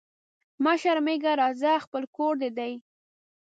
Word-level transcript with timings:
مه 0.63 0.73
شرمېږه 0.81 1.31
راځه 1.41 1.73
خپل 1.85 2.03
کور 2.15 2.33
دي 2.41 2.49
دی 2.57 2.73